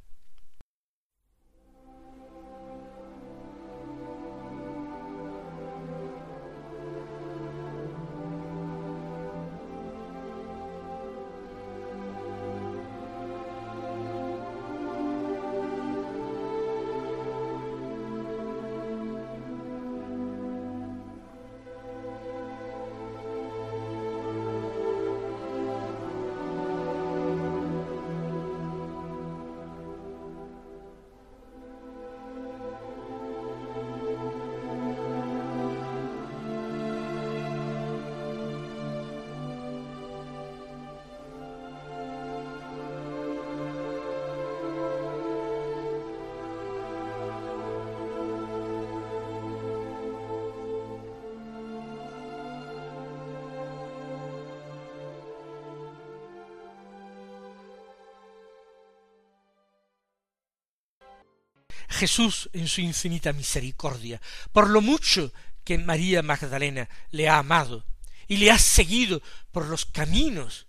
Jesús 61.94 62.50
en 62.52 62.68
su 62.68 62.80
infinita 62.80 63.32
misericordia, 63.32 64.20
por 64.52 64.68
lo 64.68 64.80
mucho 64.80 65.32
que 65.64 65.78
María 65.78 66.22
Magdalena 66.22 66.88
le 67.10 67.28
ha 67.28 67.38
amado, 67.38 67.86
y 68.28 68.36
le 68.36 68.50
ha 68.50 68.58
seguido 68.58 69.22
por 69.52 69.66
los 69.66 69.84
caminos 69.84 70.66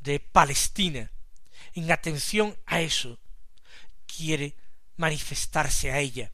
de 0.00 0.20
Palestina, 0.20 1.10
en 1.74 1.90
atención 1.90 2.56
a 2.66 2.80
eso, 2.80 3.18
quiere 4.06 4.56
manifestarse 4.96 5.90
a 5.90 5.98
ella 6.00 6.32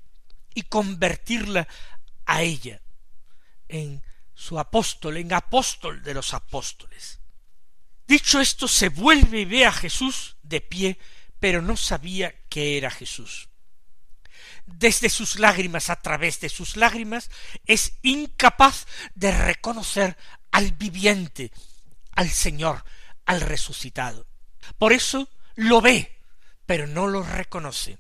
y 0.55 0.63
convertirla 0.63 1.69
a 2.27 2.43
ella 2.43 2.81
en 3.69 4.03
su 4.35 4.59
apóstol, 4.59 5.17
en 5.17 5.33
apóstol 5.33 6.03
de 6.03 6.15
los 6.15 6.35
apóstoles. 6.35 7.21
Dicho 8.07 8.41
esto, 8.41 8.67
se 8.67 8.89
vuelve 8.89 9.41
y 9.41 9.45
ve 9.45 9.67
a 9.67 9.73
Jesús 9.73 10.37
de 10.43 10.61
pie, 10.61 10.99
pero 11.39 11.61
no 11.63 11.77
sabía 11.77 12.35
que 12.49 12.79
era 12.79 12.91
Jesús. 12.91 13.49
Desde 14.77 15.09
sus 15.09 15.39
lágrimas, 15.39 15.91
a 15.91 15.97
través 15.97 16.41
de 16.41 16.49
sus 16.49 16.77
lágrimas, 16.77 17.31
es 17.67 17.95
incapaz 18.03 18.87
de 19.15 19.33
reconocer 19.33 20.17
al 20.51 20.73
viviente, 20.73 21.51
al 22.13 22.31
Señor, 22.31 22.85
al 23.25 23.41
resucitado. 23.41 24.27
Por 24.77 24.93
eso 24.93 25.29
lo 25.57 25.81
ve, 25.81 26.21
pero 26.67 26.87
no 26.87 27.07
lo 27.07 27.23
reconoce. 27.23 27.99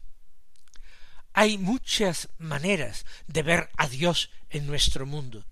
Hay 1.32 1.58
muchas 1.58 2.28
maneras 2.38 3.06
de 3.26 3.42
ver 3.42 3.70
a 3.76 3.88
Dios 3.88 4.30
en 4.50 4.66
nuestro 4.66 5.06
mundo. 5.06 5.44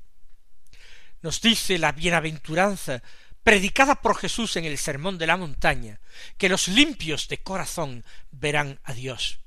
Nos 1.23 1.41
dice 1.41 1.79
la 1.79 1.93
bienaventuranza 1.93 3.03
predicada 3.43 4.03
por 4.03 4.17
Jesús 4.17 4.57
en 4.57 4.65
el 4.65 4.77
Sermón 4.77 5.19
de 5.19 5.27
la 5.27 5.37
Montaña, 5.37 6.01
que 6.37 6.49
los 6.49 6.69
limpios 6.69 7.29
de 7.29 7.43
corazón 7.43 8.05
verán 8.31 8.81
a 8.85 8.93
Dios. 8.93 9.41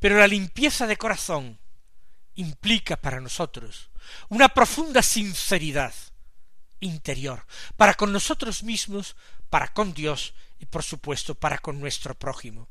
Pero 0.00 0.18
la 0.18 0.26
limpieza 0.26 0.86
de 0.86 0.96
corazón 0.96 1.60
implica 2.34 2.96
para 2.96 3.20
nosotros 3.20 3.90
una 4.28 4.48
profunda 4.48 5.02
sinceridad 5.02 5.94
interior, 6.80 7.46
para 7.76 7.94
con 7.94 8.12
nosotros 8.12 8.62
mismos, 8.62 9.14
para 9.50 9.72
con 9.72 9.92
Dios 9.92 10.34
y 10.58 10.66
por 10.66 10.82
supuesto 10.82 11.34
para 11.34 11.58
con 11.58 11.78
nuestro 11.78 12.18
prójimo. 12.18 12.68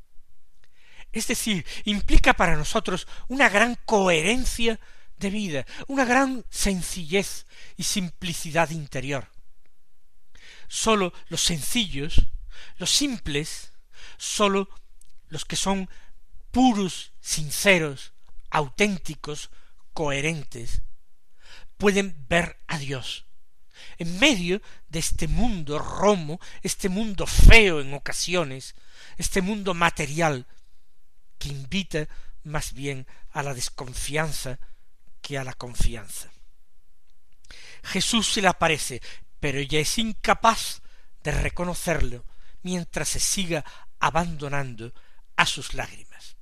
Es 1.12 1.26
decir, 1.26 1.64
implica 1.84 2.34
para 2.34 2.56
nosotros 2.56 3.06
una 3.28 3.48
gran 3.48 3.76
coherencia 3.84 4.78
de 5.16 5.30
vida, 5.30 5.66
una 5.86 6.04
gran 6.04 6.44
sencillez 6.50 7.46
y 7.76 7.82
simplicidad 7.82 8.70
interior. 8.70 9.28
Sólo 10.68 11.12
los 11.28 11.42
sencillos, 11.42 12.26
los 12.78 12.90
simples, 12.90 13.72
sólo 14.16 14.68
los 15.28 15.44
que 15.44 15.56
son 15.56 15.88
puros, 16.50 17.09
sinceros, 17.20 18.12
auténticos, 18.50 19.50
coherentes, 19.92 20.82
pueden 21.76 22.14
ver 22.28 22.58
a 22.66 22.78
Dios. 22.78 23.26
En 23.98 24.18
medio 24.18 24.60
de 24.88 24.98
este 24.98 25.28
mundo 25.28 25.78
romo, 25.78 26.40
este 26.62 26.88
mundo 26.88 27.26
feo 27.26 27.80
en 27.80 27.94
ocasiones, 27.94 28.74
este 29.16 29.42
mundo 29.42 29.74
material, 29.74 30.46
que 31.38 31.48
invita 31.48 32.08
más 32.42 32.72
bien 32.72 33.06
a 33.30 33.42
la 33.42 33.54
desconfianza 33.54 34.58
que 35.20 35.38
a 35.38 35.44
la 35.44 35.54
confianza. 35.54 36.30
Jesús 37.82 38.32
se 38.32 38.42
le 38.42 38.48
aparece, 38.48 39.00
pero 39.38 39.58
ella 39.58 39.80
es 39.80 39.98
incapaz 39.98 40.82
de 41.22 41.32
reconocerlo 41.32 42.24
mientras 42.62 43.08
se 43.08 43.20
siga 43.20 43.64
abandonando 43.98 44.92
a 45.36 45.46
sus 45.46 45.74
lágrimas. 45.74 46.36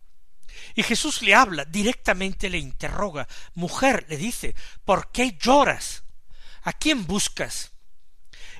Y 0.74 0.82
Jesús 0.82 1.22
le 1.22 1.34
habla, 1.34 1.64
directamente 1.64 2.50
le 2.50 2.58
interroga, 2.58 3.26
mujer, 3.54 4.06
le 4.08 4.16
dice, 4.16 4.54
¿por 4.84 5.10
qué 5.10 5.36
lloras? 5.40 6.04
¿A 6.62 6.72
quién 6.72 7.06
buscas? 7.06 7.72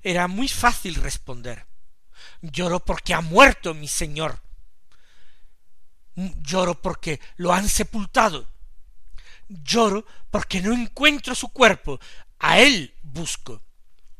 Era 0.03 0.29
muy 0.29 0.49
fácil 0.49 0.95
responder. 0.97 1.67
Lloro 2.41 2.85
porque 2.85 3.15
ha 3.15 3.21
muerto 3.21 3.75
mi 3.75 3.89
Señor. 3.89 4.41
Lloro 6.15 6.81
porque 6.81 7.21
lo 7.37 7.53
han 7.53 7.69
sepultado. 7.69 8.49
Lloro 9.49 10.05
porque 10.31 10.61
no 10.61 10.73
encuentro 10.73 11.35
su 11.35 11.49
cuerpo. 11.49 12.01
A 12.39 12.61
él 12.61 12.95
busco. 13.03 13.63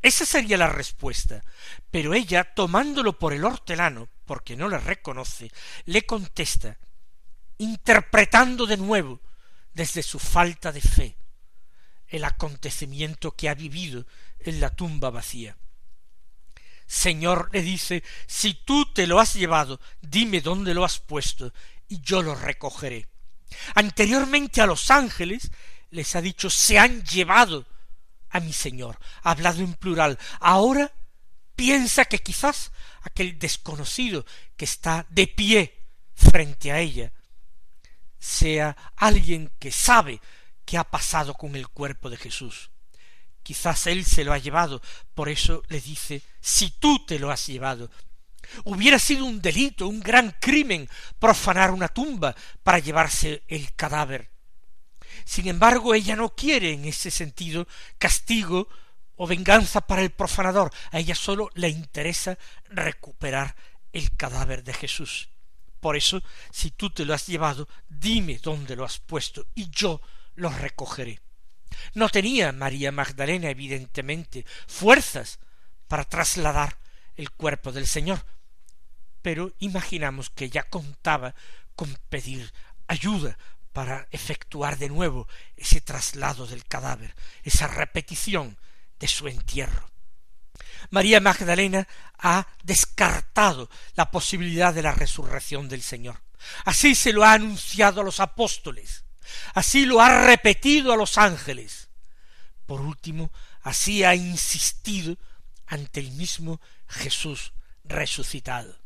Esa 0.01 0.25
sería 0.25 0.57
la 0.57 0.69
respuesta. 0.69 1.43
Pero 1.91 2.13
ella, 2.13 2.43
tomándolo 2.53 3.17
por 3.17 3.33
el 3.33 3.43
hortelano, 3.43 4.07
porque 4.25 4.55
no 4.55 4.69
le 4.69 4.77
reconoce, 4.77 5.51
le 5.85 6.05
contesta, 6.05 6.77
interpretando 7.59 8.65
de 8.65 8.77
nuevo, 8.77 9.21
desde 9.73 10.01
su 10.01 10.17
falta 10.17 10.71
de 10.71 10.81
fe, 10.81 11.17
el 12.07 12.23
acontecimiento 12.23 13.31
que 13.31 13.49
ha 13.49 13.53
vivido 13.53 14.07
en 14.39 14.59
la 14.59 14.75
tumba 14.75 15.11
vacía. 15.11 15.57
Señor, 16.87 17.49
le 17.53 17.61
dice, 17.61 18.03
si 18.25 18.55
tú 18.55 18.91
te 18.93 19.05
lo 19.05 19.19
has 19.19 19.35
llevado, 19.35 19.79
dime 20.01 20.41
dónde 20.41 20.73
lo 20.73 20.83
has 20.83 20.99
puesto, 20.99 21.53
y 21.87 22.01
yo 22.01 22.23
lo 22.23 22.33
recogeré. 22.33 23.07
Anteriormente 23.75 24.61
a 24.61 24.65
los 24.65 24.89
ángeles 24.89 25.51
les 25.91 26.15
ha 26.15 26.21
dicho 26.21 26.49
se 26.49 26.79
han 26.79 27.03
llevado 27.03 27.65
a 28.29 28.39
mi 28.39 28.53
Señor, 28.53 28.99
ha 29.23 29.31
hablado 29.31 29.61
en 29.61 29.73
plural. 29.73 30.17
Ahora 30.39 30.91
piensa 31.55 32.05
que 32.05 32.19
quizás 32.19 32.71
aquel 33.01 33.37
desconocido 33.37 34.25
que 34.55 34.65
está 34.65 35.05
de 35.09 35.27
pie 35.27 35.75
frente 36.13 36.71
a 36.71 36.79
ella 36.79 37.11
sea 38.19 38.75
alguien 38.95 39.51
que 39.59 39.71
sabe 39.71 40.21
qué 40.65 40.77
ha 40.77 40.83
pasado 40.83 41.33
con 41.33 41.55
el 41.55 41.67
cuerpo 41.67 42.09
de 42.09 42.17
Jesús. 42.17 42.69
Quizás 43.43 43.87
él 43.87 44.05
se 44.05 44.23
lo 44.23 44.33
ha 44.33 44.37
llevado, 44.37 44.81
por 45.15 45.29
eso 45.29 45.63
le 45.69 45.81
dice, 45.81 46.21
si 46.39 46.69
tú 46.71 47.05
te 47.05 47.17
lo 47.17 47.31
has 47.31 47.47
llevado, 47.47 47.89
Hubiera 48.63 48.99
sido 48.99 49.25
un 49.25 49.41
delito, 49.41 49.87
un 49.87 49.99
gran 49.99 50.35
crimen, 50.39 50.89
profanar 51.19 51.71
una 51.71 51.87
tumba 51.87 52.35
para 52.63 52.79
llevarse 52.79 53.43
el 53.47 53.73
cadáver. 53.75 54.31
Sin 55.25 55.47
embargo, 55.47 55.93
ella 55.93 56.15
no 56.15 56.29
quiere 56.35 56.73
en 56.73 56.85
ese 56.85 57.11
sentido 57.11 57.67
castigo 57.97 58.67
o 59.15 59.27
venganza 59.27 59.81
para 59.81 60.01
el 60.01 60.11
profanador. 60.11 60.71
A 60.91 60.99
ella 60.99 61.15
solo 61.15 61.49
le 61.53 61.69
interesa 61.69 62.37
recuperar 62.69 63.55
el 63.91 64.15
cadáver 64.15 64.63
de 64.63 64.73
Jesús. 64.73 65.29
Por 65.79 65.95
eso, 65.95 66.21
si 66.51 66.71
tú 66.71 66.89
te 66.89 67.05
lo 67.05 67.13
has 67.13 67.27
llevado, 67.27 67.67
dime 67.87 68.39
dónde 68.39 68.75
lo 68.75 68.85
has 68.85 68.99
puesto 68.99 69.47
y 69.55 69.69
yo 69.69 70.01
lo 70.35 70.49
recogeré. 70.49 71.19
No 71.93 72.09
tenía 72.09 72.51
María 72.51 72.91
Magdalena, 72.91 73.49
evidentemente, 73.49 74.45
fuerzas 74.67 75.39
para 75.87 76.03
trasladar 76.03 76.77
el 77.15 77.31
cuerpo 77.31 77.71
del 77.71 77.87
Señor, 77.87 78.25
pero 79.21 79.53
imaginamos 79.59 80.29
que 80.29 80.49
ya 80.49 80.63
contaba 80.63 81.35
con 81.75 81.97
pedir 82.09 82.51
ayuda 82.87 83.37
para 83.73 84.07
efectuar 84.11 84.77
de 84.77 84.89
nuevo 84.89 85.27
ese 85.55 85.81
traslado 85.81 86.47
del 86.47 86.65
cadáver, 86.65 87.15
esa 87.43 87.67
repetición 87.67 88.57
de 88.99 89.07
su 89.07 89.27
entierro. 89.27 89.89
María 90.89 91.19
Magdalena 91.19 91.87
ha 92.17 92.47
descartado 92.63 93.69
la 93.95 94.11
posibilidad 94.11 94.73
de 94.73 94.81
la 94.81 94.91
resurrección 94.91 95.69
del 95.69 95.81
Señor. 95.81 96.21
Así 96.65 96.95
se 96.95 97.13
lo 97.13 97.23
ha 97.23 97.33
anunciado 97.33 98.01
a 98.01 98.03
los 98.03 98.19
apóstoles, 98.19 99.03
así 99.53 99.85
lo 99.85 100.01
ha 100.01 100.25
repetido 100.25 100.93
a 100.93 100.97
los 100.97 101.17
ángeles. 101.17 101.89
Por 102.65 102.81
último, 102.81 103.31
así 103.61 104.03
ha 104.03 104.15
insistido 104.15 105.17
ante 105.67 105.99
el 105.99 106.11
mismo 106.11 106.61
Jesús 106.87 107.53
resucitado 107.83 108.79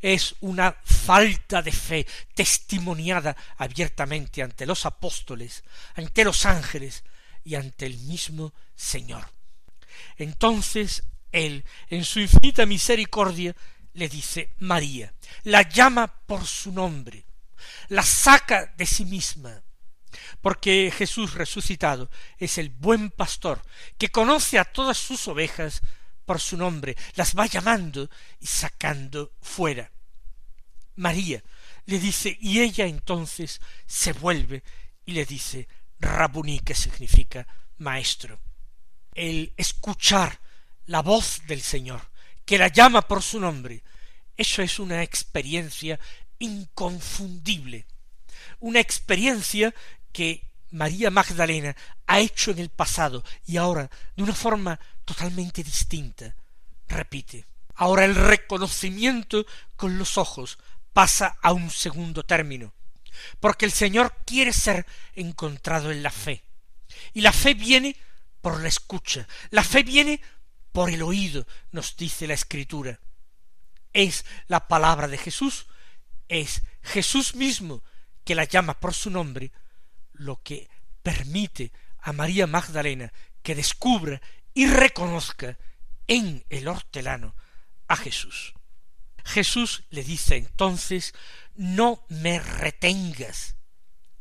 es 0.00 0.34
una 0.40 0.72
falta 0.84 1.62
de 1.62 1.72
fe 1.72 2.06
testimoniada 2.34 3.36
abiertamente 3.56 4.42
ante 4.42 4.66
los 4.66 4.86
apóstoles, 4.86 5.64
ante 5.94 6.24
los 6.24 6.46
ángeles 6.46 7.04
y 7.44 7.54
ante 7.54 7.86
el 7.86 7.98
mismo 7.98 8.52
Señor. 8.74 9.28
Entonces 10.16 11.04
él, 11.32 11.64
en 11.88 12.04
su 12.04 12.20
infinita 12.20 12.66
misericordia, 12.66 13.56
le 13.94 14.08
dice 14.08 14.50
María, 14.58 15.12
la 15.44 15.68
llama 15.68 16.06
por 16.26 16.46
su 16.46 16.72
nombre, 16.72 17.24
la 17.88 18.02
saca 18.02 18.72
de 18.76 18.86
sí 18.86 19.04
misma, 19.04 19.62
porque 20.40 20.92
Jesús 20.96 21.34
resucitado 21.34 22.10
es 22.38 22.58
el 22.58 22.70
buen 22.70 23.10
pastor 23.10 23.62
que 23.98 24.10
conoce 24.10 24.58
a 24.58 24.64
todas 24.64 24.98
sus 24.98 25.26
ovejas 25.28 25.82
por 26.24 26.40
su 26.40 26.56
nombre, 26.56 26.96
las 27.14 27.36
va 27.36 27.46
llamando 27.46 28.08
y 28.40 28.46
sacando 28.46 29.32
fuera. 29.40 29.90
María 30.96 31.42
le 31.86 31.98
dice, 31.98 32.36
y 32.40 32.60
ella 32.60 32.86
entonces 32.86 33.60
se 33.86 34.12
vuelve 34.12 34.62
y 35.04 35.12
le 35.12 35.24
dice, 35.24 35.68
Rabuní, 35.98 36.60
que 36.60 36.74
significa 36.74 37.46
maestro. 37.78 38.40
El 39.14 39.52
escuchar 39.56 40.40
la 40.86 41.02
voz 41.02 41.42
del 41.46 41.62
Señor, 41.62 42.00
que 42.44 42.58
la 42.58 42.68
llama 42.68 43.02
por 43.02 43.22
su 43.22 43.40
nombre, 43.40 43.82
eso 44.36 44.62
es 44.62 44.78
una 44.78 45.02
experiencia 45.02 45.98
inconfundible, 46.38 47.86
una 48.60 48.80
experiencia 48.80 49.74
que 50.12 50.44
María 50.70 51.10
Magdalena 51.10 51.76
ha 52.06 52.20
hecho 52.20 52.50
en 52.50 52.58
el 52.58 52.70
pasado 52.70 53.22
y 53.46 53.56
ahora 53.56 53.90
de 54.16 54.22
una 54.22 54.34
forma 54.34 54.78
totalmente 55.04 55.62
distinta. 55.62 56.34
Repite. 56.88 57.46
Ahora 57.74 58.04
el 58.04 58.14
reconocimiento 58.14 59.46
con 59.76 59.98
los 59.98 60.18
ojos 60.18 60.58
pasa 60.92 61.36
a 61.42 61.52
un 61.52 61.70
segundo 61.70 62.22
término, 62.22 62.74
porque 63.40 63.64
el 63.64 63.72
Señor 63.72 64.14
quiere 64.26 64.52
ser 64.52 64.86
encontrado 65.14 65.90
en 65.90 66.02
la 66.02 66.10
fe. 66.10 66.44
Y 67.14 67.22
la 67.22 67.32
fe 67.32 67.54
viene 67.54 67.96
por 68.40 68.60
la 68.60 68.68
escucha, 68.68 69.26
la 69.50 69.64
fe 69.64 69.82
viene 69.82 70.20
por 70.72 70.90
el 70.90 71.02
oído, 71.02 71.46
nos 71.70 71.96
dice 71.96 72.26
la 72.26 72.34
Escritura. 72.34 72.98
Es 73.92 74.24
la 74.48 74.68
palabra 74.68 75.06
de 75.08 75.18
Jesús, 75.18 75.66
es 76.28 76.62
Jesús 76.82 77.34
mismo 77.34 77.82
que 78.24 78.34
la 78.34 78.44
llama 78.44 78.80
por 78.80 78.94
su 78.94 79.10
nombre, 79.10 79.52
lo 80.12 80.42
que 80.42 80.70
permite 81.02 81.72
a 82.00 82.12
María 82.12 82.46
Magdalena 82.46 83.12
que 83.42 83.54
descubra 83.54 84.20
y 84.54 84.66
reconozca 84.66 85.58
en 86.06 86.44
el 86.48 86.68
hortelano 86.68 87.34
a 87.88 87.96
Jesús. 87.96 88.54
Jesús 89.24 89.84
le 89.90 90.02
dice 90.02 90.36
entonces, 90.36 91.14
no 91.54 92.04
me 92.08 92.40
retengas. 92.40 93.56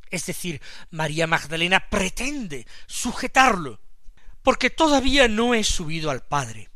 Es 0.10 0.26
decir, 0.26 0.62
María 0.90 1.26
Magdalena 1.26 1.90
pretende 1.90 2.68
sujetarlo, 2.86 3.80
porque 4.44 4.70
todavía 4.70 5.28
no 5.28 5.54
he 5.54 5.64
subido 5.64 6.10
al 6.10 6.22
Padre. 6.22 6.70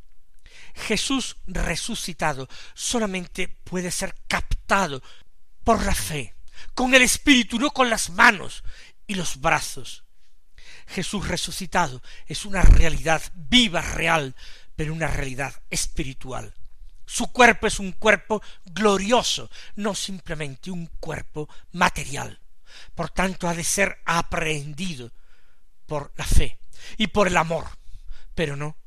Jesús 0.75 1.38
resucitado 1.47 2.47
solamente 2.73 3.47
puede 3.47 3.91
ser 3.91 4.15
captado 4.28 5.01
por 5.63 5.84
la 5.84 5.95
fe, 5.95 6.36
con 6.73 6.93
el 6.93 7.01
Espíritu, 7.01 7.58
no 7.58 7.71
con 7.71 7.89
las 7.89 8.10
manos 8.10 8.63
y 9.08 9.15
los 9.15 9.39
brazos. 9.39 10.04
Jesús 10.88 11.28
resucitado 11.28 12.01
es 12.28 12.45
una 12.45 12.62
realidad 12.62 13.21
viva, 13.34 13.82
real, 13.82 14.36
pero 14.75 14.93
una 14.93 15.08
realidad 15.08 15.54
espiritual. 15.69 16.54
Su 17.08 17.32
cuerpo 17.32 17.67
es 17.67 17.80
un 17.80 17.93
cuerpo 17.93 18.41
glorioso, 18.65 19.49
no 19.75 19.95
simplemente 19.95 20.71
un 20.71 20.88
cuerpo 20.99 21.49
material. 21.71 22.39
Por 22.93 23.10
tanto, 23.10 23.47
ha 23.47 23.54
de 23.54 23.63
ser 23.63 24.01
aprehendido 24.06 25.12
por 25.88 26.12
la 26.17 26.25
fe 26.25 26.60
y 26.98 27.08
por 27.08 27.28
el 27.28 27.38
amor, 27.38 27.65
pero 28.34 28.56
no 28.56 28.78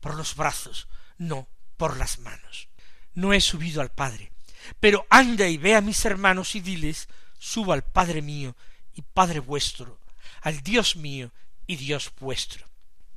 por 0.00 0.14
los 0.14 0.34
brazos, 0.34 0.88
no 1.16 1.48
por 1.76 1.96
las 1.96 2.18
manos. 2.18 2.68
No 3.14 3.32
he 3.32 3.40
subido 3.40 3.80
al 3.80 3.90
Padre, 3.90 4.32
pero 4.80 5.06
anda 5.10 5.46
y 5.48 5.56
ve 5.56 5.74
a 5.74 5.80
mis 5.80 6.04
hermanos 6.04 6.54
y 6.54 6.60
diles, 6.60 7.08
suba 7.38 7.74
al 7.74 7.84
Padre 7.84 8.22
mío 8.22 8.56
y 8.94 9.02
Padre 9.02 9.40
vuestro, 9.40 10.00
al 10.42 10.62
Dios 10.62 10.96
mío 10.96 11.32
y 11.66 11.76
Dios 11.76 12.12
vuestro. 12.18 12.66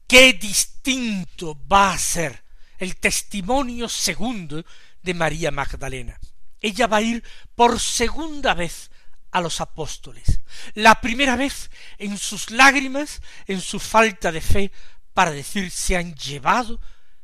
Qué 0.08 0.34
distinto 0.34 1.58
va 1.72 1.94
a 1.94 1.98
ser 1.98 2.44
el 2.78 2.98
testimonio 2.98 3.88
segundo 3.88 4.66
de 5.02 5.14
María 5.14 5.52
Magdalena. 5.52 6.20
Ella 6.60 6.88
va 6.88 6.98
a 6.98 7.02
ir 7.02 7.24
por 7.56 7.80
segunda 7.80 8.54
vez 8.54 8.91
a 9.32 9.42
los 9.42 9.62
apóstoles. 9.62 10.42
La 10.74 11.02
primera 11.02 11.36
vez 11.36 11.70
en 11.98 12.18
sus 12.18 12.52
lágrimas, 12.52 13.22
en 13.48 13.62
su 13.62 13.80
falta 13.80 14.32
de 14.32 14.42
fe, 14.42 14.72
para 15.14 15.32
decir 15.32 15.72
se 15.72 15.98
han 15.98 16.16
llevado 16.16 16.80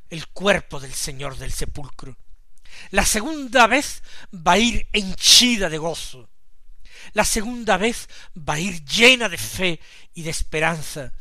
el 0.10 0.28
cuerpo 0.28 0.80
del 0.80 0.94
Señor 0.94 1.38
del 1.38 1.52
sepulcro. 1.52 2.18
La 2.92 3.06
segunda 3.06 3.68
vez 3.68 4.04
va 4.34 4.54
a 4.54 4.58
ir 4.60 4.88
henchida 4.94 5.70
de 5.70 5.78
gozo. 5.78 6.30
La 7.14 7.26
segunda 7.26 7.78
vez 7.78 8.10
va 8.38 8.54
a 8.54 8.60
ir 8.60 8.84
llena 8.86 9.30
de 9.30 9.38
fe 9.38 9.80
y 10.14 10.24
de 10.24 10.30
esperanza. 10.30 11.14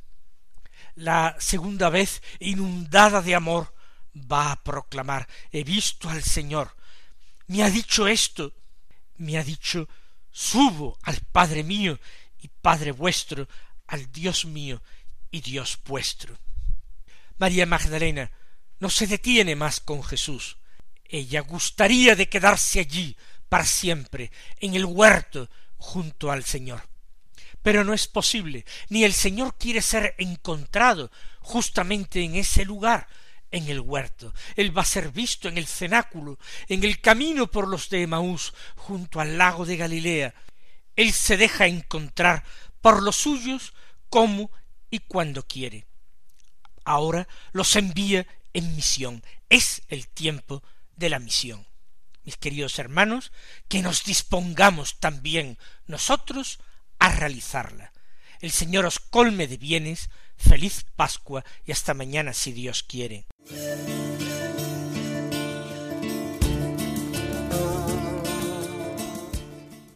La 0.95 1.37
segunda 1.39 1.91
vez 1.91 2.23
inundada 2.41 3.23
de 3.23 3.35
amor 3.35 3.75
va 4.17 4.53
a 4.53 4.63
proclamar, 4.63 5.29
he 5.53 5.63
visto 5.63 6.09
al 6.09 6.23
Señor, 6.23 6.75
me 7.49 7.63
ha 7.63 7.71
dicho 7.71 8.09
esto, 8.09 8.55
me 9.19 9.39
ha 9.39 9.45
dicho, 9.45 9.89
subo 10.37 10.99
al 11.03 11.19
Padre 11.33 11.65
mío 11.65 11.99
y 12.39 12.49
Padre 12.49 12.93
vuestro, 12.93 13.49
al 13.87 14.13
Dios 14.13 14.45
mío 14.45 14.83
y 15.31 15.41
Dios 15.41 15.79
vuestro. 15.87 16.39
María 17.39 17.65
Magdalena 17.65 18.31
no 18.79 18.91
se 18.91 19.07
detiene 19.07 19.57
más 19.57 19.81
con 19.81 20.05
Jesús. 20.05 20.59
Ella 21.07 21.41
gustaría 21.41 22.15
de 22.17 22.29
quedarse 22.29 22.81
allí 22.81 23.17
para 23.49 23.65
siempre, 23.65 24.31
en 24.61 24.75
el 24.75 24.85
huerto, 24.85 25.49
junto 25.79 26.31
al 26.31 26.45
Señor. 26.45 26.83
Pero 27.63 27.83
no 27.83 27.95
es 27.95 28.07
posible, 28.07 28.67
ni 28.91 29.05
el 29.05 29.15
Señor 29.15 29.57
quiere 29.57 29.81
ser 29.81 30.15
encontrado 30.19 31.11
justamente 31.41 32.23
en 32.23 32.35
ese 32.35 32.67
lugar, 32.67 33.09
en 33.57 33.69
el 33.69 33.81
huerto. 33.81 34.35
Él 34.55 34.77
va 34.77 34.83
a 34.83 34.87
ser 34.87 35.11
visto 35.11 35.49
en 35.49 35.57
el 35.57 35.67
cenáculo, 35.67 36.39
en 36.69 36.85
el 36.85 37.01
camino 37.01 37.51
por 37.51 37.67
los 37.67 37.89
de 37.89 38.03
Emaús, 38.03 38.53
junto 38.77 39.21
al 39.21 39.39
lago 39.39 39.65
de 39.65 39.77
Galilea. 39.77 40.35
Él 40.95 41.13
se 41.13 41.37
deja 41.37 41.67
encontrar 41.67 42.45
por 42.81 43.03
los 43.03 43.17
suyos 43.17 43.73
como 44.11 44.51
y 44.91 45.01
cuando 45.01 45.43
quiere. 45.47 45.87
Ahora 46.85 47.27
los 47.53 47.75
envía 47.77 48.27
en 48.53 48.77
misión. 48.77 49.25
Es 49.49 49.83
el 49.89 50.07
tiempo 50.09 50.63
de 50.95 51.11
la 51.11 51.19
misión. 51.19 51.67
Mis 52.25 52.37
queridos 52.37 52.79
hermanos, 52.79 53.33
que 53.69 53.83
nos 53.83 54.05
dispongamos 54.05 54.99
también 54.99 55.59
nosotros 55.87 56.59
a 56.99 57.11
realizarla. 57.11 57.93
El 58.47 58.53
Señor 58.53 58.87
os 58.87 59.01
colme 59.01 59.49
de 59.49 59.57
bienes, 59.57 60.09
feliz 60.37 60.87
Pascua 60.95 61.45
y 61.67 61.73
hasta 61.73 61.95
mañana 61.95 62.33
si 62.33 62.53
Dios 62.53 62.85
quiere. 62.85 63.27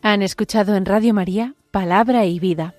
Han 0.02 0.22
escuchado 0.22 0.74
en 0.74 0.84
Radio 0.84 1.14
María 1.14 1.54
Palabra 1.70 2.26
y 2.26 2.40
Vida, 2.40 2.74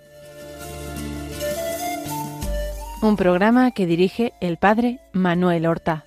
un 3.01 3.15
programa 3.15 3.71
que 3.71 3.85
dirige 3.85 4.33
el 4.41 4.57
Padre 4.57 4.99
Manuel 5.13 5.65
Horta. 5.65 6.03